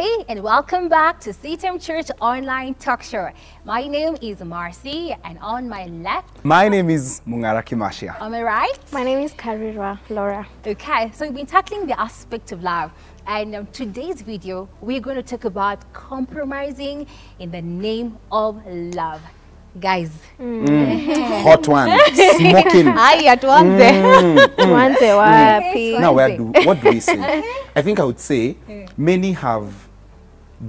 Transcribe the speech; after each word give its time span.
and 0.00 0.42
welcome 0.42 0.88
back 0.88 1.20
to 1.20 1.28
CITAM 1.30 1.78
Church 1.78 2.06
Online 2.22 2.72
Talk 2.76 3.02
Show. 3.02 3.28
My 3.66 3.86
name 3.86 4.16
is 4.22 4.40
Marcy, 4.40 5.14
and 5.24 5.38
on 5.40 5.68
my 5.68 5.88
left, 5.88 6.42
My 6.42 6.70
name 6.70 6.88
is 6.88 7.20
Mungara 7.28 7.62
Kimashia. 7.62 8.18
am 8.18 8.32
I 8.32 8.42
right? 8.42 8.92
My 8.92 9.04
name 9.04 9.18
is 9.18 9.34
Karira 9.34 9.98
Laura. 10.08 10.46
Okay, 10.66 11.10
so 11.12 11.26
we've 11.26 11.34
been 11.34 11.44
tackling 11.44 11.86
the 11.86 12.00
aspect 12.00 12.50
of 12.50 12.62
love, 12.62 12.92
and 13.26 13.54
um, 13.54 13.66
today's 13.72 14.22
video 14.22 14.70
we're 14.80 15.00
going 15.00 15.16
to 15.16 15.22
talk 15.22 15.44
about 15.44 15.92
compromising 15.92 17.06
in 17.38 17.50
the 17.50 17.60
name 17.60 18.16
of 18.32 18.56
love. 18.66 19.20
Guys, 19.78 20.12
mm. 20.40 21.42
Hot 21.42 21.68
one, 21.68 21.90
smoking. 22.38 22.86
haya 22.86 23.36
tuanze. 23.36 24.48
Tuanze 24.56 25.12
wapi? 25.14 26.00
Now, 26.00 26.14
where 26.14 26.38
do, 26.38 26.44
what 26.64 26.80
do 26.80 26.88
we 26.88 27.00
say? 27.00 27.18
I 27.76 27.82
think 27.82 28.00
I 28.00 28.04
would 28.04 28.18
say 28.18 28.56
many 28.96 29.32
have 29.32 29.89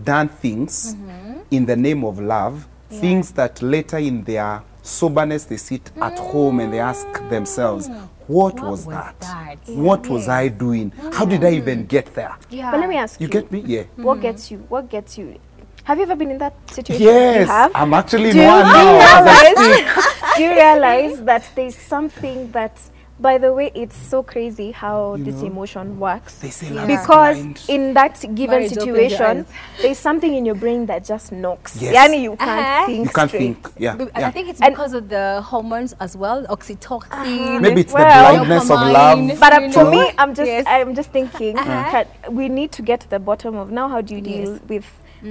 done 0.03 0.29
things 0.29 0.95
mm-hmm. 0.95 1.39
in 1.51 1.65
the 1.65 1.75
name 1.75 2.03
of 2.03 2.19
love, 2.19 2.67
things 2.89 3.31
that 3.31 3.61
later 3.61 3.97
in 3.97 4.23
their 4.23 4.63
soberness 4.81 5.45
they 5.45 5.57
sit 5.57 5.91
at 6.01 6.17
home 6.17 6.59
and 6.59 6.73
they 6.73 6.79
ask 6.79 7.07
mm. 7.07 7.29
themselves, 7.29 7.87
what, 8.27 8.55
was, 8.59 8.85
was 8.85 8.87
that? 8.87 9.19
that? 9.19 9.57
What 9.67 10.07
was 10.07 10.27
I 10.27 10.47
doing? 10.47 10.91
How 11.13 11.25
did 11.25 11.43
I 11.43 11.51
mm. 11.51 11.57
even 11.57 11.85
get 11.85 12.13
there? 12.15 12.35
Yeah. 12.49 12.71
But 12.71 12.79
let 12.81 12.89
me 12.89 12.97
ask 12.97 13.19
you, 13.19 13.27
You 13.27 13.31
get 13.31 13.51
me? 13.51 13.59
Yeah. 13.65 13.83
what 13.95 14.15
mm-hmm. 14.15 14.21
gets 14.21 14.51
you? 14.51 14.57
What 14.69 14.89
gets 14.89 15.17
you? 15.17 15.39
Have 15.83 15.97
you 15.97 16.03
ever 16.03 16.15
been 16.15 16.31
in 16.31 16.37
that 16.37 16.53
situation? 16.69 17.05
Yes, 17.05 17.39
You 17.41 17.45
have? 17.47 17.71
I'm 17.73 17.93
actually 17.93 18.29
in 18.29 18.35
do 18.35 18.41
you 18.41 18.47
one 18.47 18.63
now. 18.63 18.99
as 18.99 19.27
I 19.27 19.53
realize, 19.57 20.35
do 20.37 20.43
you 20.43 20.51
realize 20.51 21.21
that 21.23 21.49
there's 21.55 21.75
something 21.75 22.51
that, 22.51 22.77
by 23.21 23.37
the 23.37 23.53
way, 23.53 23.71
it's 23.75 23.95
so 23.95 24.23
crazy 24.23 24.71
how 24.71 25.15
You 25.15 25.23
this 25.25 25.35
know, 25.35 25.47
emotion 25.47 25.99
works. 25.99 26.35
They 26.39 26.49
say 26.49 26.69
love 26.71 26.87
Because 26.87 27.37
blind. 27.37 27.61
in 27.67 27.93
that 27.93 28.19
given 28.33 28.49
Marriage 28.61 28.71
situation, 28.73 29.45
there's 29.81 29.99
something 29.99 30.33
in 30.33 30.45
your 30.45 30.55
brain 30.55 30.87
that 30.87 31.05
just 31.05 31.31
knocks. 31.31 31.79
Yes. 31.81 31.93
Yani 31.95 32.21
you 32.23 32.35
can't 32.35 32.49
Uh-huh. 32.49 32.85
think 32.87 33.05
you 33.05 33.13
can't 33.13 33.29
straight. 33.29 33.39
think. 33.63 33.71
Yeah. 33.77 33.95
Be- 33.95 34.05
yeah. 34.05 34.27
I 34.27 34.31
think 34.31 34.49
it's 34.49 34.61
And- 34.61 34.73
because 34.73 34.93
of 34.93 35.09
the 35.09 35.41
hormones 35.45 35.93
as 35.99 36.17
well, 36.17 36.45
oxytocin. 36.47 37.61
Maybe 37.61 37.81
it's 37.81 37.93
Well, 37.93 38.03
the 38.33 38.37
blindness 38.45 38.69
of 38.69 38.81
love. 38.81 39.39
But 39.39 39.53
uh, 39.53 39.69
for 39.71 39.85
me, 39.85 40.11
I'm 40.17 40.33
just 40.33 40.47
Yes. 40.47 40.65
I'm 40.67 40.95
just 40.95 41.11
thinking 41.11 41.57
Uh-huh. 41.57 41.91
that 41.91 42.07
we 42.31 42.49
need 42.49 42.71
to 42.73 42.81
get 42.81 43.01
to 43.01 43.09
the 43.09 43.19
bottom 43.19 43.55
of 43.55 43.71
now. 43.71 43.87
How 43.87 44.01
do 44.01 44.15
you 44.15 44.21
deal 44.21 44.53
Yes. 44.53 44.59
with 44.67 44.85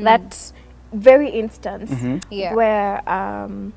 that 0.04 0.52
very 0.92 1.28
instance 1.30 1.90
Yeah. 2.30 2.54
where 2.54 3.02
um, 3.08 3.72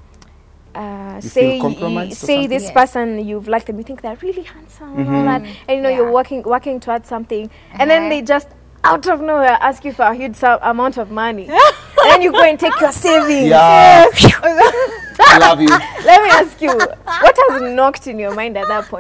uh, 0.76 1.20
say 1.22 1.52
feel 1.60 1.62
compromised 1.62 2.12
or 2.24 2.26
say 2.26 2.48
this 2.48 2.64
Yes. 2.64 2.72
person 2.74 3.26
you've 3.28 3.48
liked 3.48 3.68
them, 3.68 3.78
you 3.78 3.84
think 3.84 4.02
they're 4.02 4.18
really 4.22 4.44
handsome 4.44 4.98
and 4.98 5.08
all 5.16 5.24
that, 5.26 5.42
and 5.68 5.76
you 5.78 5.82
know 5.82 5.90
Yeah. 5.90 5.98
you're 5.98 6.12
working 6.12 6.42
working 6.44 6.80
towards 6.80 7.08
something, 7.08 7.50
and 7.80 7.90
then 7.90 8.04
Uh-huh. 8.04 8.10
they 8.10 8.22
just 8.22 8.48
out 8.86 9.08
of 9.08 9.22
nowhere 9.22 9.58
ask 9.62 9.86
you 9.86 9.94
for 9.94 10.04
a 10.04 10.14
huge 10.14 10.36
sum- 10.36 10.60
amount 10.62 10.98
of 10.98 11.10
money, 11.10 11.48
and 12.04 12.12
then 12.12 12.22
you 12.22 12.32
go 12.32 12.44
and 12.44 12.60
take 12.60 12.78
your 12.82 12.92
savings. 12.92 13.50
Yeah. 13.50 14.06
I 15.20 15.38
love 15.46 15.62
you. 15.62 15.68
Let 15.70 16.22
me 16.24 16.30
ask 16.30 16.62
you, 16.62 16.74
what 16.76 17.38
has 17.50 17.62
knocked 17.62 18.08
in 18.08 18.20
your 18.20 18.34
mind 18.36 18.58
at 18.58 18.68
that? 18.68 18.92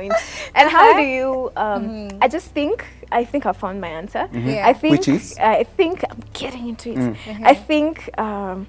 And 0.56 0.70
how 0.70 0.94
do 0.96 1.02
you, 1.02 1.52
um, 1.58 2.10
I 2.22 2.28
just 2.28 2.52
think, 2.52 2.86
I 3.12 3.26
think 3.26 3.46
I 3.46 3.52
found 3.52 3.82
my 3.82 3.90
answer. 3.90 4.30
Yeah. 4.32 4.68
I 4.68 4.74
think, 4.74 4.92
Which 4.92 5.08
is? 5.08 5.38
I 5.40 5.64
think, 5.64 6.04
I'm 6.10 6.24
getting 6.34 6.70
into 6.70 6.92
it. 6.94 7.18
I 7.44 7.54
think 7.54 8.10
um, 8.18 8.68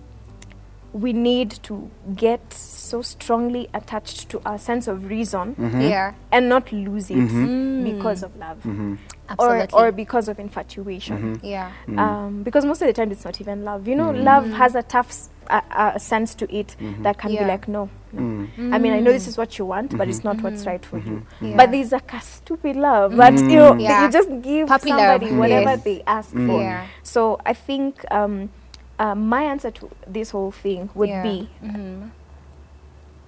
we 0.94 1.12
need 1.12 1.50
to 1.64 1.90
get 2.14 2.54
so 2.54 3.02
strongly 3.02 3.68
attached 3.74 4.28
to 4.28 4.40
our 4.46 4.56
sense 4.56 4.86
of 4.86 5.06
reason 5.06 5.56
mm-hmm. 5.56 5.80
Yeah. 5.80 6.14
and 6.30 6.48
not 6.48 6.70
lose 6.72 7.10
it 7.10 7.16
mm-hmm. 7.16 7.46
mm. 7.46 7.96
because 7.96 8.22
of 8.22 8.34
love 8.36 8.58
mm-hmm. 8.58 8.94
or, 9.40 9.56
Absolutely. 9.56 9.78
or 9.88 9.90
because 9.90 10.28
of 10.28 10.38
infatuation. 10.38 11.40
yeah. 11.42 11.72
Um, 11.98 12.44
because 12.44 12.64
most 12.64 12.80
of 12.80 12.86
the 12.86 12.92
time 12.92 13.10
it's 13.10 13.24
not 13.24 13.40
even 13.40 13.64
love. 13.64 13.88
You 13.88 13.96
know, 13.96 14.12
love 14.12 14.44
mm. 14.44 14.52
has 14.54 14.76
a 14.76 14.84
tough 14.84 15.08
s- 15.08 15.30
a, 15.48 15.62
a 15.96 15.98
sense 15.98 16.32
to 16.36 16.56
it 16.56 16.76
that 17.00 17.18
can 17.18 17.32
Yeah. 17.32 17.42
be 17.42 17.48
like, 17.48 17.66
no, 17.66 17.90
no. 18.12 18.46
Mm. 18.56 18.72
I 18.72 18.78
mean, 18.78 18.92
I 18.92 19.00
know 19.00 19.10
this 19.10 19.26
is 19.26 19.36
what 19.36 19.58
you 19.58 19.64
want, 19.64 19.98
but 19.98 20.08
it's 20.08 20.22
not 20.22 20.40
what's 20.42 20.64
right 20.64 20.84
for 20.84 20.98
you. 20.98 21.26
Yeah. 21.40 21.56
But 21.56 21.72
there's 21.72 21.90
like 21.90 22.12
a 22.12 22.20
stupid 22.20 22.76
love 22.76 23.16
that 23.16 23.34
you 23.34 23.56
know 23.56 23.74
Yeah. 23.74 24.04
you 24.06 24.12
just 24.12 24.28
give 24.42 24.68
Puppy 24.68 24.90
love. 24.90 25.00
somebody 25.00 25.34
whatever 25.34 25.70
Yes. 25.70 25.82
they 25.84 26.02
ask 26.06 26.30
for. 26.30 26.60
Yeah. 26.60 26.86
So 27.02 27.40
I 27.44 27.52
think 27.54 28.04
um, 28.12 28.50
uh, 28.98 29.14
my 29.14 29.42
answer 29.42 29.70
to 29.70 29.90
this 30.06 30.30
whole 30.30 30.50
thing 30.52 30.88
would 30.94 31.08
Yeah. 31.08 31.22
be 31.22 31.48
Mm-hmm. 31.62 32.08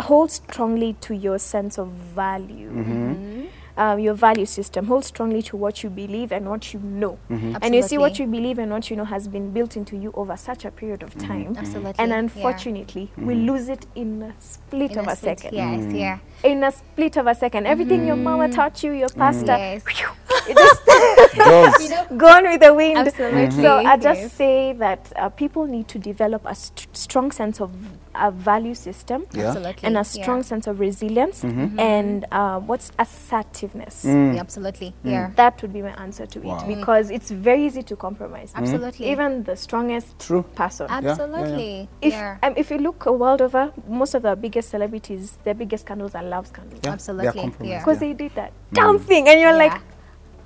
hold 0.01 0.31
strongly 0.31 0.93
to 1.01 1.15
your 1.15 1.39
sense 1.39 1.79
of 1.79 1.89
value. 1.89 2.71
Mm-hmm. 2.71 3.45
Um, 3.79 3.99
your 3.99 4.15
value 4.15 4.47
system. 4.47 4.87
Hold 4.87 5.05
strongly 5.05 5.43
to 5.43 5.57
what 5.57 5.83
you 5.83 5.91
believe 5.91 6.33
and 6.33 6.49
what 6.49 6.73
you 6.73 6.81
know. 6.81 7.19
Mm-hmm. 7.31 7.57
And 7.61 7.75
you 7.75 7.83
see 7.83 7.99
what 7.99 8.19
you 8.19 8.27
believe 8.27 8.59
and 8.59 8.73
what 8.73 8.89
you 8.89 8.97
know 8.97 9.05
has 9.05 9.29
been 9.29 9.51
built 9.53 9.77
into 9.77 9.97
you 9.99 10.13
over 10.17 10.35
such 10.39 10.65
a 10.65 10.71
period 10.71 11.03
of 11.03 11.15
time. 11.19 11.55
Absolutely. 11.59 11.93
And 11.99 12.11
yeah. 12.11 12.19
unfortunately, 12.19 13.11
we 13.19 13.35
lose 13.35 13.69
it 13.69 13.85
in 13.95 14.23
a 14.23 14.35
split 14.41 14.93
In 14.93 14.99
of 15.01 15.09
a 15.09 15.11
a 15.11 15.17
split, 15.17 15.41
second. 15.41 15.57
Yes, 15.59 15.93
yeah. 15.93 16.19
In 16.43 16.65
a 16.65 16.73
split 16.73 17.19
of 17.19 17.27
a 17.27 17.35
second. 17.35 17.67
Everything 17.67 18.07
your 18.07 18.17
mama 18.17 18.49
taught 18.49 18.83
you, 18.83 18.93
your 18.93 19.11
pastor, 19.11 19.57
Yes. 19.59 19.83
It 20.49 20.57
just 20.57 20.83
Those. 21.37 21.93
gone 22.17 22.45
with 22.45 22.61
the 22.61 22.73
wind. 22.75 22.99
Absolutely. 22.99 23.51
So 23.63 23.77
I 23.77 23.97
just 23.97 24.21
Yes. 24.21 24.33
say 24.33 24.73
that 24.75 25.13
uh, 25.17 25.29
people 25.29 25.67
need 25.67 25.87
to 25.89 25.99
develop 25.99 26.43
a 26.47 26.55
st- 26.55 26.89
strong 26.97 27.31
sense 27.31 27.61
of 27.61 27.71
a 28.15 28.31
value 28.31 28.75
system 28.75 29.27
Yeah. 29.33 29.49
Absolutely. 29.49 29.85
and 29.85 29.95
a 29.97 29.99
yeah. 29.99 30.03
strong 30.03 30.43
sense 30.43 30.67
of 30.67 30.81
resilience 30.81 31.45
and 31.45 32.25
uh, 32.33 32.59
what's 32.61 32.91
assertiveness. 32.99 34.05
Yeah, 34.05 34.37
absolutely. 34.41 34.95
Yeah. 35.05 35.31
That 35.37 35.61
would 35.63 35.73
be 35.73 35.83
my 35.83 35.91
answer 36.01 36.27
to 36.27 36.41
Wow. 36.41 36.59
it 36.61 36.67
because 36.77 37.11
it's 37.11 37.31
very 37.31 37.65
easy 37.67 37.83
to 37.83 37.97
compromise. 37.97 38.53
Absolutely. 38.55 39.11
Even 39.11 39.43
the 39.45 39.57
strongest 39.57 40.19
True. 40.19 40.43
person. 40.55 40.87
yeah, 40.89 41.01
yeah. 41.01 41.11
Absolutely. 41.11 41.89
If, 42.01 42.13
yeah. 42.13 42.39
um, 42.43 42.55
if 42.57 42.71
you 42.71 42.79
look 42.79 43.05
a 43.07 43.13
world 43.13 43.43
over, 43.43 43.73
most 43.89 44.15
of 44.15 44.23
the 44.23 44.35
biggest 44.37 44.71
celebrities, 44.71 45.37
their 45.45 45.55
biggest 45.55 45.85
scandals 45.85 46.15
are 46.15 46.23
love 46.25 46.47
scandals. 46.47 46.81
Yeah, 46.85 46.93
Absolutely, 46.93 47.33
They 47.33 47.39
are 47.39 47.43
compromised, 47.43 47.71
yeah. 47.71 47.79
Because 47.81 47.97
yeah. 48.03 48.09
they 48.09 48.15
did 48.15 48.35
that 48.37 48.53
dumb 48.73 48.99
thing, 48.99 49.29
and 49.29 49.39
you're 49.41 49.51
Yeah. 49.51 49.57
like, 49.57 49.81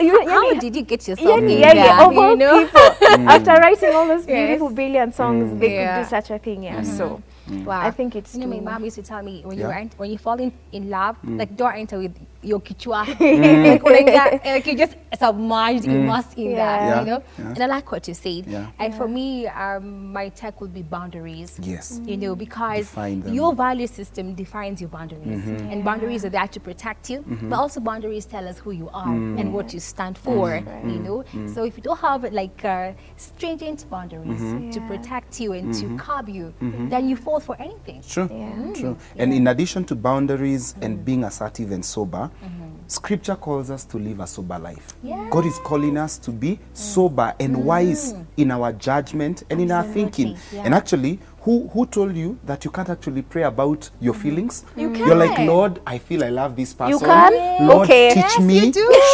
you, 0.01 0.29
How 0.29 0.53
yani- 0.53 0.61
did 0.61 0.77
you 0.77 0.83
get 0.83 1.07
yourself 1.09 1.41
yani, 1.41 1.53
in 1.53 1.59
yeah, 1.61 1.73
yeah, 1.75 2.07
of 2.07 2.17
all 2.17 2.31
you 2.31 2.37
know? 2.37 2.65
people, 2.65 2.81
mm. 3.01 3.27
after 3.29 3.53
writing 3.53 3.95
all 3.95 4.07
those 4.07 4.27
Yes. 4.27 4.47
beautiful 4.47 4.71
brilliant 4.71 5.15
songs, 5.15 5.53
mm. 5.55 5.61
they 5.61 5.75
Yeah. 5.75 5.97
could 5.97 6.05
do 6.05 6.09
such 6.11 6.31
a 6.31 6.39
thing. 6.39 6.63
Yeah, 6.65 6.83
so 6.83 7.23
mm-hmm. 7.49 7.65
Wow. 7.65 7.81
I 7.81 7.91
think 7.91 8.15
it's 8.17 8.35
You 8.35 8.41
know, 8.43 8.47
my 8.47 8.61
mom 8.61 8.85
used 8.85 8.97
to 8.97 9.03
tell 9.03 9.23
me 9.23 9.43
when 9.45 9.59
Yeah. 9.59 9.67
you 9.69 9.73
ent- 9.75 9.95
when 9.99 10.11
you 10.11 10.19
fall 10.19 10.39
in, 10.39 10.53
in 10.73 10.89
love, 10.91 11.17
mm. 11.27 11.39
like 11.39 11.57
don't 11.57 11.75
enter 11.75 11.99
with 11.99 12.15
your 12.43 12.61
kichwa. 12.61 13.05
Mm. 13.05 13.67
like, 13.67 13.83
when 13.91 14.05
that, 14.07 14.41
eh, 14.45 14.55
like 14.55 14.67
you 14.67 14.77
just 14.77 14.97
submerged, 15.19 15.85
immersed 15.85 16.39
in 16.39 16.51
Yeah. 16.51 16.57
that, 16.57 16.81
Yeah. 16.83 17.01
you 17.01 17.07
know. 17.07 17.23
Yeah. 17.39 17.49
And 17.49 17.59
I 17.63 17.67
like 17.67 17.93
what 17.93 18.09
you 18.09 18.15
said. 18.15 18.47
Yeah. 18.47 18.67
And 18.79 18.95
for 18.95 19.09
me, 19.09 19.47
um, 19.47 20.13
my 20.13 20.29
tech 20.31 20.61
would 20.61 20.73
be 20.73 20.83
boundaries. 20.83 21.59
Yes. 21.63 22.01
You 22.05 22.17
know, 22.17 22.35
because 22.35 22.95
your 23.27 23.55
value 23.55 23.87
system 23.87 24.35
defines 24.35 24.81
your 24.81 24.89
boundaries, 24.91 25.43
mm-hmm. 25.43 25.71
and 25.71 25.85
boundaries 25.85 26.25
are 26.25 26.31
there 26.31 26.49
to 26.49 26.61
protect 26.61 27.11
you, 27.11 27.21
mm-hmm. 27.21 27.49
but 27.51 27.57
also 27.59 27.81
boundaries 27.81 28.25
tell 28.27 28.47
us 28.49 28.59
who 28.59 28.71
you 28.71 28.89
are 28.93 29.07
mm. 29.07 29.39
and 29.41 29.53
what 29.53 29.73
you 29.75 29.81
stand 29.81 30.17
mm. 30.17 30.21
for. 30.21 30.57
You 30.85 30.99
know, 30.99 31.25
so 31.55 31.65
if 31.65 31.77
you 31.77 31.83
don't 31.83 31.99
have 32.01 32.33
like 32.33 32.65
uh, 32.65 32.93
stringent 33.17 33.89
boundaries 33.91 34.41
mm-hmm. 34.41 34.71
to 34.71 34.81
Yeah. 34.81 34.89
protect 34.89 35.41
you 35.41 35.53
and 35.53 35.75
to 35.75 35.97
curb 35.97 36.29
you, 36.29 36.55
then 36.89 37.09
you 37.09 37.17
fall 37.17 37.41
for 37.41 37.57
anything. 37.61 38.03
True. 38.09 38.29
Yeah. 38.31 38.73
True. 38.75 38.97
And 39.17 39.33
in 39.33 39.47
addition 39.47 39.85
to 39.85 39.95
boundaries 39.95 40.75
and 40.81 41.05
being 41.05 41.25
assertive 41.25 41.71
and 41.71 41.85
sober, 41.85 42.30
Mm-hmm. 42.45 42.69
scripture 42.87 43.37
calls 43.37 43.71
us 43.71 43.85
to 43.85 43.99
live 43.99 44.21
a 44.21 44.27
sober 44.27 44.59
life. 44.59 44.95
God 45.31 45.47
is 45.47 45.59
calling 45.65 45.97
us 45.97 46.19
to 46.19 46.31
be 46.31 46.53
mm. 46.57 46.59
sober 46.73 47.35
and 47.39 47.57
mm. 47.57 47.63
wise 47.63 48.15
in 48.37 48.51
our 48.51 48.73
judgment 48.73 49.43
and 49.51 49.61
in 49.61 49.71
our 49.71 49.85
thinking. 49.85 50.37
yeah. 50.53 50.63
And 50.65 50.75
actually, 50.75 51.19
who, 51.43 51.69
who 51.69 51.87
told 51.87 52.15
you 52.17 52.39
that 52.45 52.65
you 52.67 52.71
can't 52.71 52.89
actually 52.91 53.23
pray 53.23 53.45
about 53.45 53.89
your 54.01 54.13
mm-hmm. 54.13 54.23
feelings? 54.23 54.65
You 54.77 54.91
can. 54.91 55.07
You're 55.07 55.15
like. 55.15 55.39
Lord, 55.39 55.81
I 55.87 55.97
feel 55.99 56.23
I 56.25 56.29
love 56.29 56.55
this 56.57 56.75
person. 56.75 56.91
You 56.93 56.99
can? 56.99 57.67
Lord, 57.67 57.83
Okay. 57.89 58.09
teach 58.15 58.25
Yes, 58.25 58.41
me, 58.41 58.73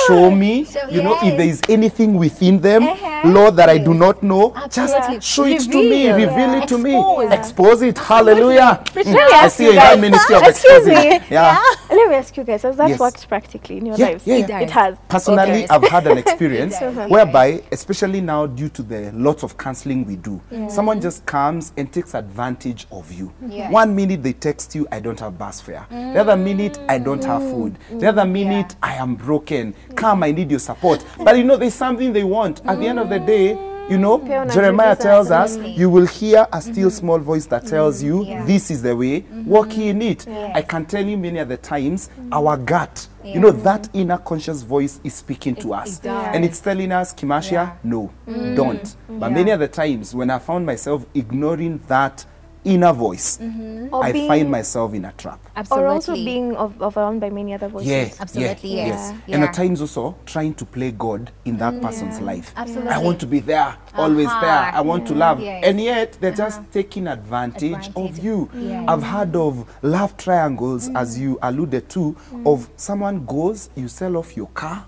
show 0.08 0.30
me. 0.30 0.64
So- 0.64 0.88
you 0.88 1.02
know, 1.02 1.16
if 1.22 1.36
there 1.36 1.46
is 1.46 1.60
anything 1.68 2.14
within 2.18 2.60
them, 2.60 2.82
Uh-huh. 2.82 3.28
Lord, 3.28 3.56
that 3.56 3.68
I 3.68 3.78
do 3.78 3.94
not 3.94 4.22
know, 4.22 4.52
Absolutely. 4.56 5.16
just 5.16 5.26
show 5.26 5.44
it 5.44 5.60
to 5.60 5.68
me, 5.76 6.10
Reveal. 6.10 6.28
reveal 6.28 6.54
it 6.62 6.68
to 6.68 6.78
me, 6.78 6.96
Expose. 6.96 7.32
expose 7.32 7.82
it. 7.82 7.98
Hallelujah. 7.98 8.82
I 8.96 9.48
see 9.48 9.68
in 9.76 10.00
ministry 10.00 10.34
of 10.36 10.42
exposing. 10.42 10.94
me. 10.94 11.20
Yeah. 11.30 11.60
Let 11.88 12.08
me 12.08 12.14
ask 12.16 12.36
you 12.36 12.44
guys, 12.44 12.62
has 12.62 12.76
that 12.76 12.88
Yes. 12.90 12.98
worked 12.98 13.28
practically 13.28 13.76
in 13.78 13.86
your 13.86 13.96
Yeah, 13.96 14.06
lives? 14.06 14.26
yeah, 14.26 14.36
it, 14.36 14.48
yeah. 14.48 14.60
it 14.60 14.70
has. 14.70 14.96
Personally, 15.08 15.64
Okay. 15.64 15.66
I've 15.70 15.84
had 15.88 16.06
an 16.06 16.18
experience 16.24 16.76
whereby, 17.08 17.62
especially 17.70 18.20
now 18.20 18.46
due 18.46 18.68
to 18.70 18.82
the 18.82 19.12
lots 19.14 19.42
of 19.42 19.56
counseling 19.56 20.04
we 20.04 20.16
do, 20.16 20.40
someone 20.68 21.00
just 21.00 21.24
comes 21.26 21.72
and 21.76 21.92
takes 21.92 22.14
advantage 22.14 22.86
of 22.90 23.10
you. 23.12 23.32
Yes. 23.48 23.72
One 23.72 23.94
minute 23.94 24.22
they 24.22 24.32
text 24.32 24.74
you, 24.74 24.86
I 24.90 25.00
don't 25.00 25.18
have 25.20 25.38
bus 25.38 25.60
fare. 25.60 25.86
The 25.90 26.20
other 26.20 26.36
minute, 26.36 26.78
I 26.88 26.98
don't 26.98 27.24
have 27.24 27.42
mm. 27.42 27.50
food. 27.50 27.78
The 28.00 28.08
other 28.08 28.24
minute, 28.24 28.74
I 28.82 28.94
am 28.94 29.14
broken. 29.14 29.74
Come, 29.94 30.22
I 30.22 30.32
need 30.32 30.50
your 30.50 30.60
support. 30.60 31.04
But 31.18 31.36
you 31.36 31.44
know, 31.44 31.56
there's 31.56 31.74
something 31.74 32.12
they 32.12 32.24
want. 32.24 32.62
At 32.66 32.78
the 32.80 32.86
end 32.86 32.98
of 32.98 33.08
the 33.08 33.18
mm. 33.18 33.26
day, 33.26 33.65
you 33.88 33.98
know, 33.98 34.18
Jeremiah 34.52 34.96
tells 34.96 35.30
us, 35.30 35.56
you 35.58 35.88
will 35.88 36.06
hear 36.06 36.46
a 36.52 36.60
still 36.60 36.90
small 36.90 37.18
voice 37.18 37.46
that 37.46 37.66
tells 37.66 38.02
you, 38.02 38.24
Yeah. 38.24 38.44
this 38.44 38.70
is 38.70 38.82
the 38.82 38.96
way, 38.96 39.24
walk 39.44 39.76
in 39.78 40.02
it. 40.02 40.26
I 40.28 40.62
can 40.62 40.84
tell 40.86 41.04
you 41.04 41.16
many 41.16 41.38
other 41.38 41.56
times, 41.56 42.10
our 42.32 42.56
gut 42.56 43.08
You 43.24 43.40
know, 43.40 43.50
that 43.50 43.88
inner 43.92 44.18
conscious 44.18 44.62
voice 44.62 45.00
is 45.02 45.14
speaking 45.14 45.56
to 45.56 45.74
us. 45.74 45.98
it. 45.98 46.06
And 46.06 46.44
it's 46.44 46.60
telling 46.60 46.92
us, 46.92 47.12
Kimashia, 47.12 47.72
no, 47.82 48.10
don't. 48.54 48.94
But 49.08 49.32
many 49.32 49.50
other 49.50 49.66
times 49.66 50.14
when 50.14 50.30
I 50.30 50.38
found 50.38 50.64
myself 50.64 51.04
ignoring 51.12 51.80
that 51.88 52.24
inner 52.66 52.92
voice, 52.92 53.38
mm-hmm. 53.38 53.94
Or 53.94 54.04
I 54.04 54.12
being- 54.12 54.28
find 54.28 54.50
myself 54.50 54.92
in 54.94 55.04
a 55.04 55.12
trap. 55.12 55.38
Absolutely. 55.54 55.84
Or 55.84 55.88
also 55.88 56.14
being 56.14 56.56
of, 56.56 56.82
overwhelmed 56.82 57.20
by 57.20 57.30
many 57.30 57.54
other 57.54 57.68
voices. 57.68 57.88
Yeah, 57.88 58.08
Absolutely, 58.20 58.76
yeah, 58.76 58.86
yes. 58.88 59.14
And 59.28 59.44
at 59.44 59.54
times 59.54 59.80
also 59.80 60.18
trying 60.26 60.54
to 60.54 60.64
play 60.64 60.90
God 60.90 61.30
in 61.44 61.56
that 61.58 61.74
mm-hmm. 61.74 61.86
person's 61.86 62.20
life. 62.20 62.52
Absolutely. 62.56 62.90
I 62.90 62.98
want 62.98 63.20
to 63.20 63.26
be 63.26 63.38
there, 63.40 63.60
uh-huh. 63.68 64.02
always 64.02 64.26
Uh-huh. 64.26 64.40
there. 64.40 64.74
I 64.74 64.80
want 64.80 65.06
to 65.06 65.12
mm-hmm. 65.12 65.20
love. 65.20 65.40
Yes. 65.40 65.64
And 65.64 65.80
yet 65.80 66.18
they're 66.20 66.32
uh-huh. 66.32 66.44
just 66.44 66.72
taking 66.72 67.06
advantage, 67.06 67.86
Advantage. 67.86 68.18
of 68.18 68.24
you. 68.24 68.50
Yes. 68.54 68.84
I've 68.88 69.02
heard 69.04 69.36
of 69.36 69.64
love 69.82 70.16
triangles, 70.16 70.90
as 70.94 71.18
you 71.18 71.38
alluded 71.42 71.88
to, 71.90 72.16
of 72.44 72.68
someone 72.76 73.24
goes, 73.24 73.70
you 73.76 73.88
sell 73.88 74.16
off 74.16 74.36
your 74.36 74.48
car. 74.48 74.84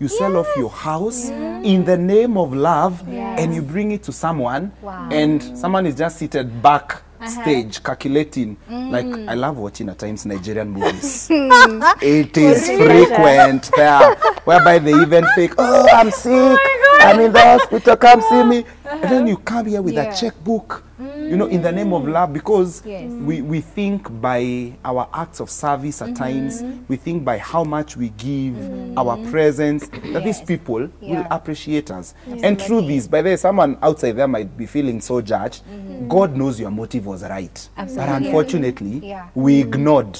You 0.00 0.08
sell 0.08 0.36
off 0.36 0.48
your 0.56 0.70
house 0.70 1.28
in 1.28 1.84
the 1.84 1.96
name 1.96 2.36
of 2.36 2.52
love 2.52 3.06
and 3.08 3.54
you 3.54 3.62
bring 3.62 3.92
it 3.92 4.02
to 4.04 4.12
someone 4.12 4.72
Wow. 4.82 5.08
and 5.12 5.40
someone 5.56 5.86
is 5.86 5.94
just 5.94 6.18
seated 6.18 6.60
back 6.60 7.02
stage 7.28 7.82
calculating. 7.82 8.56
Like 8.68 9.06
I 9.28 9.34
love 9.34 9.58
watching 9.58 9.88
at 9.88 9.98
times 9.98 10.26
Nigerian 10.26 10.70
movies. 10.70 11.28
It 12.02 12.36
is 12.36 12.66
frequent 12.66 13.70
there 13.76 14.14
whereby 14.44 14.78
they 14.78 14.92
even 14.92 15.24
fake 15.34 15.54
oh 15.58 15.86
i'm 15.92 16.10
sick. 16.24 16.58
I'm 17.00 17.18
in 17.20 17.32
the 17.32 17.40
hospital. 17.40 17.96
Come 17.96 18.20
see 18.22 18.42
me. 18.44 18.64
And 18.88 19.02
then 19.04 19.26
you 19.26 19.36
come 19.36 19.66
here 19.66 19.82
with 19.82 19.94
Yeah. 19.94 20.12
a 20.12 20.16
checkbook 20.16 20.84
you 21.16 21.36
know 21.36 21.46
in 21.46 21.62
the 21.62 21.72
name 21.72 21.92
of 21.92 22.06
love 22.06 22.32
because 22.32 22.82
Yes. 22.84 23.10
we, 23.10 23.42
we 23.42 23.60
think 23.60 24.08
by 24.20 24.72
our 24.84 25.08
acts 25.12 25.40
of 25.40 25.50
service 25.50 26.00
at 26.02 26.14
times 26.14 26.62
we 26.88 26.96
think 26.96 27.24
by 27.24 27.38
how 27.38 27.64
much 27.64 27.96
we 27.96 28.10
give 28.10 28.54
our 28.96 29.16
presence 29.30 29.88
that 29.88 30.22
these 30.24 30.38
Yes. 30.38 30.44
people 30.44 30.88
will 31.00 31.26
appreciate 31.30 31.90
us. 31.90 32.14
And 32.42 32.60
through 32.60 32.82
this 32.82 33.08
by 33.08 33.22
the 33.22 33.30
way 33.30 33.36
someone 33.36 33.78
outside 33.82 34.12
there 34.12 34.28
might 34.28 34.56
be 34.56 34.66
feeling 34.66 35.00
so 35.00 35.20
judged 35.20 35.62
god 36.08 36.36
knows 36.36 36.58
your 36.60 36.70
motive 36.70 37.06
was 37.06 37.22
right. 37.22 37.68
But 37.76 38.08
unfortunately 38.08 39.00
Yeah. 39.08 39.28
we 39.34 39.60
ignored 39.60 40.16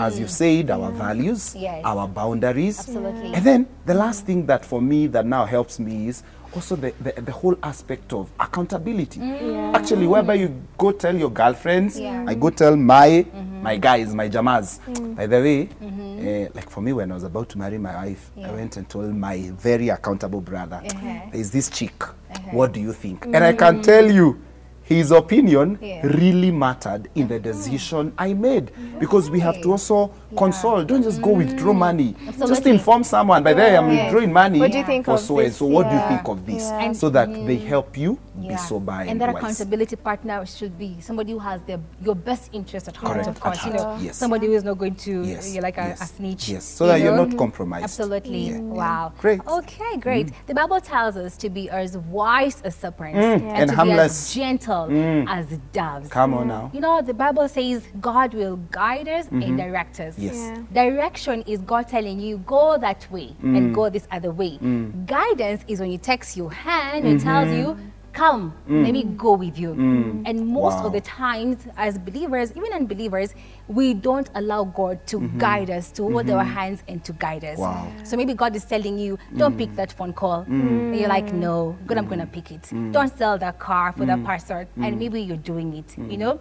as 0.00 0.18
you 0.18 0.26
mm. 0.26 0.28
said 0.28 0.70
our 0.70 0.90
mm. 0.90 0.96
values 0.96 1.54
Yes. 1.56 1.82
our 1.84 2.08
boundaries. 2.08 2.78
Absolutely. 2.80 3.34
and 3.34 3.44
then 3.44 3.66
the 3.86 3.94
last 3.94 4.26
thing 4.26 4.46
that 4.46 4.64
for 4.64 4.80
me 4.82 5.06
that 5.08 5.26
now 5.26 5.44
helps 5.44 5.78
me 5.78 6.08
is 6.08 6.22
also 6.54 6.76
the, 6.76 6.92
the, 7.00 7.20
the 7.20 7.32
whole 7.32 7.56
aspect 7.64 8.12
of 8.12 8.30
accountability. 8.38 9.18
Mm. 9.20 9.74
Actually 9.74 10.06
whereby 10.06 10.34
you 10.34 10.62
go 10.78 10.92
tell 10.92 11.14
your 11.16 11.30
girlfriends 11.30 11.98
Yeah. 11.98 12.24
i 12.28 12.34
go 12.34 12.50
tell 12.50 12.76
my 12.76 13.08
mm-hmm. 13.26 13.62
my 13.62 13.76
guys 13.76 14.14
my 14.14 14.28
jamas. 14.28 14.78
By 15.16 15.26
the 15.26 15.40
way 15.40 15.66
mm-hmm. 15.66 16.26
eh, 16.26 16.48
like 16.54 16.70
for 16.70 16.80
me 16.80 16.92
when 16.92 17.10
i 17.10 17.14
was 17.14 17.24
about 17.24 17.48
to 17.50 17.58
marry 17.58 17.78
my 17.78 17.94
wife 17.94 18.30
i 18.42 18.50
went 18.52 18.76
and 18.76 18.88
told 18.88 19.14
my 19.14 19.50
very 19.58 19.88
accountable 19.88 20.40
brother 20.40 20.80
Uh-huh. 20.84 21.20
there's 21.32 21.50
this 21.50 21.70
chick. 21.70 22.02
Uh-huh. 22.02 22.50
What 22.52 22.72
do 22.72 22.80
you 22.80 22.92
think? 22.92 23.26
And 23.26 23.38
i 23.44 23.52
can 23.52 23.82
tell 23.82 24.10
you 24.10 24.40
his 24.84 25.10
opinion 25.10 25.78
Yeah. 25.80 26.06
really 26.06 26.50
mattered 26.50 27.08
in 27.14 27.26
the 27.28 27.38
decision 27.38 28.12
I 28.18 28.34
made 28.34 28.70
because 29.00 29.30
we 29.30 29.40
have 29.40 29.60
to 29.62 29.72
also 29.72 30.12
console. 30.36 30.84
Don't 30.84 31.02
just 31.02 31.20
go 31.22 31.30
withdraw 31.30 31.72
mm. 31.72 31.78
money. 31.78 32.14
Just 32.38 32.66
inform 32.66 33.02
someone. 33.02 33.42
By 33.42 33.54
the 33.54 33.60
way, 33.60 33.76
I'm 33.76 33.88
withdrawing 33.88 34.32
money 34.32 34.60
What 34.60 34.72
do 34.72 34.78
you 34.78 34.84
think 34.84 35.06
for 35.06 35.14
of 35.14 35.20
so 35.20 35.38
and 35.38 35.48
this? 35.48 35.56
so. 35.56 35.66
What 35.66 35.88
do 35.88 35.96
you 35.96 36.02
think 36.08 36.28
of 36.28 36.46
this? 36.46 36.62
Yeah. 36.70 36.92
So 36.92 37.08
that 37.10 37.32
they 37.46 37.56
help 37.56 37.96
you 37.96 38.18
be 38.40 38.56
sober 38.56 38.92
and, 38.92 39.10
and 39.10 39.20
that 39.20 39.32
wise. 39.34 39.42
accountability 39.42 39.96
partner 39.96 40.44
should 40.46 40.76
be 40.78 41.00
somebody 41.00 41.32
who 41.32 41.38
has 41.38 41.60
their 41.62 41.78
your 42.02 42.14
best 42.16 42.50
interest 42.52 42.88
at 42.88 42.96
heart, 42.96 43.14
Correct, 43.14 43.28
of 43.28 43.36
at 43.36 43.42
course. 43.42 43.64
You 43.64 43.72
know, 43.72 43.98
yes. 44.00 44.16
somebody 44.16 44.46
who 44.48 44.52
is 44.54 44.64
not 44.64 44.78
going 44.78 44.96
to 44.96 45.22
Yes, 45.24 45.54
you're 45.54 45.62
like 45.62 45.78
a, 45.78 45.82
yes, 45.88 46.02
a 46.02 46.06
snitch. 46.06 46.48
yes, 46.48 46.64
so 46.64 46.84
you 46.86 46.92
that 46.92 47.00
you're 47.00 47.16
not 47.16 47.36
compromised. 47.36 47.84
Absolutely. 47.84 48.48
Yeah. 48.50 48.58
Wow. 48.58 49.12
Great. 49.18 49.40
Mm. 49.40 49.58
Okay, 49.58 49.96
great. 49.98 50.32
The 50.46 50.54
Bible 50.54 50.80
tells 50.80 51.16
us 51.16 51.36
to 51.38 51.50
be 51.50 51.70
as 51.70 51.96
wise 51.98 52.60
as 52.62 52.74
serpents 52.74 53.18
and 53.18 53.42
and, 53.42 53.70
to 53.70 53.76
harmless. 53.76 53.96
be 53.96 54.00
as 54.04 54.34
gentle 54.34 54.88
as 55.28 55.46
doves. 55.72 56.08
Come 56.08 56.34
on 56.34 56.48
now. 56.48 56.70
You 56.74 56.80
know, 56.80 57.02
the 57.02 57.14
Bible 57.14 57.48
says 57.48 57.86
God 58.00 58.34
will 58.34 58.56
guide 58.70 59.08
us 59.08 59.28
and 59.30 59.56
direct 59.56 60.00
us. 60.00 60.14
Mm-hmm. 60.14 60.22
Yes. 60.24 60.36
Yeah. 60.74 60.84
Direction 60.90 61.42
is 61.46 61.60
God 61.60 61.88
telling 61.88 62.18
you, 62.20 62.38
go 62.38 62.76
that 62.78 63.06
way 63.10 63.34
Mm. 63.42 63.56
and 63.56 63.74
go 63.74 63.88
this 63.90 64.06
other 64.10 64.30
way. 64.32 64.58
Guidance 65.06 65.64
is 65.68 65.80
when 65.80 65.90
He 65.90 65.98
takes 65.98 66.36
your 66.36 66.50
hand 66.52 67.04
and 67.04 67.18
Mm-hmm. 67.20 67.28
tells 67.28 67.48
you, 67.50 67.76
come, 68.14 68.54
mm. 68.68 68.84
let 68.84 68.92
me 68.92 69.02
go 69.02 69.34
with 69.34 69.58
you. 69.58 69.74
Mm. 69.74 70.22
And 70.24 70.46
most 70.46 70.76
Mm. 70.76 70.80
Wow. 70.80 70.86
of 70.86 70.92
the 70.92 71.00
times, 71.00 71.66
as 71.76 71.98
believers, 71.98 72.52
even 72.56 72.72
unbelievers, 72.72 73.34
we 73.68 73.92
don't 73.92 74.30
allow 74.34 74.64
God 74.64 75.06
to 75.08 75.18
mm-hmm. 75.18 75.38
guide 75.38 75.70
us, 75.70 75.90
to 75.92 76.02
hold 76.02 76.30
our 76.30 76.42
mm-hmm. 76.42 76.54
hands 76.54 76.82
and 76.88 77.04
to 77.04 77.12
guide 77.12 77.44
us. 77.44 77.58
Wow. 77.58 77.92
So 78.04 78.16
maybe 78.16 78.34
God 78.34 78.56
is 78.56 78.64
telling 78.64 78.98
you, 78.98 79.18
don't 79.36 79.54
mm. 79.54 79.58
pick 79.58 79.74
that 79.76 79.92
phone 79.92 80.12
call. 80.12 80.40
And 80.48 80.96
you're 80.98 81.08
like, 81.08 81.32
no, 81.32 81.76
God, 81.86 81.98
I'm 81.98 82.06
going 82.06 82.20
to 82.20 82.26
pick 82.26 82.50
it. 82.50 82.70
Don't 82.92 83.16
sell 83.18 83.36
that 83.38 83.58
car 83.58 83.92
for 83.92 84.06
that 84.06 84.24
person. 84.24 84.66
And 84.76 84.98
maybe 84.98 85.20
you're 85.20 85.36
doing 85.36 85.74
it, 85.76 85.98
you 85.98 86.16
know? 86.16 86.40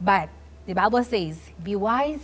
But 0.00 0.28
the 0.66 0.74
Bible 0.74 1.02
says, 1.04 1.38
be 1.62 1.76
wise 1.76 2.20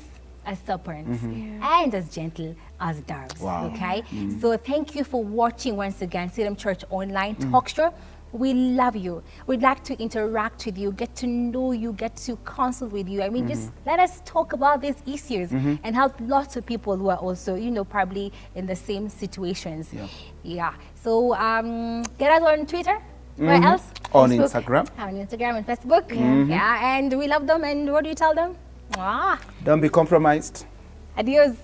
as 0.47 0.59
serpents 0.67 1.19
mm-hmm. 1.21 1.63
and 1.63 1.95
as 1.95 2.09
gentle 2.09 2.57
as 2.81 3.01
doves. 3.03 3.41
Wow. 3.41 3.67
Okay? 3.69 4.03
So 4.41 4.57
thank 4.57 4.95
you 4.95 5.05
for 5.05 5.23
watching 5.23 5.77
once 5.77 6.01
again, 6.03 6.33
Salem 6.33 6.57
Church 6.57 6.83
Online 6.91 7.35
Talk 7.51 7.69
Show. 7.69 7.93
We 8.33 8.55
love 8.55 8.95
you. 8.97 9.23
We'd 9.47 9.63
like 9.63 9.83
to 9.85 10.01
interact 10.01 10.65
with 10.67 10.79
you, 10.79 10.93
get 10.93 11.15
to 11.17 11.27
know 11.27 11.73
you, 11.73 11.93
get 11.93 12.17
to 12.27 12.37
counsel 12.47 12.89
with 12.89 13.09
you. 13.09 13.23
I 13.23 13.29
mean, 13.29 13.49
just 13.49 13.73
let 13.85 13.99
us 13.99 14.23
talk 14.25 14.53
about 14.53 14.81
these 14.81 15.03
issues 15.07 15.51
and 15.53 15.95
help 15.95 16.15
lots 16.21 16.57
of 16.57 16.65
people 16.65 16.97
who 16.97 17.09
are 17.09 17.17
also, 17.19 17.55
you 17.57 17.71
know, 17.71 17.85
probably 17.85 18.33
in 18.55 18.67
the 18.67 18.77
same 18.77 19.09
situations. 19.09 19.89
Yeah. 19.93 20.07
Yeah. 20.43 20.75
So 20.95 21.35
um, 21.35 22.03
get 22.19 22.31
us 22.31 22.43
on 22.43 22.67
Twitter. 22.67 22.99
Where 23.37 23.63
else? 23.63 23.83
On 24.13 24.31
Facebook. 24.31 24.63
Instagram. 24.65 24.89
On 24.99 25.15
Instagram 25.15 25.57
and 25.57 25.67
Facebook. 25.67 26.05
Yeah. 26.49 26.97
And 26.97 27.19
we 27.19 27.27
love 27.27 27.47
them. 27.47 27.65
And 27.65 27.91
what 27.91 28.05
do 28.05 28.11
you 28.11 28.15
tell 28.15 28.35
them? 28.35 28.57
Ah, 28.99 29.41
Don't 29.65 29.81
be 29.81 29.89
compromised. 29.89 30.67
adios. 31.17 31.57